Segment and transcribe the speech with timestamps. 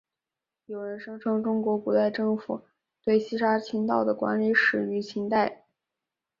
[0.65, 2.63] 有人声称中国古代政府
[3.05, 5.65] 对西沙群岛的管理始于秦代。